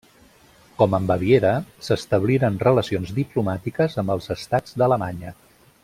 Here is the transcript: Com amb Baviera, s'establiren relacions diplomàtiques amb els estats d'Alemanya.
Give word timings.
Com 0.77 0.95
amb 0.97 1.11
Baviera, 1.11 1.51
s'establiren 1.89 2.57
relacions 2.65 3.13
diplomàtiques 3.21 4.01
amb 4.05 4.15
els 4.17 4.33
estats 4.39 4.79
d'Alemanya. 4.83 5.37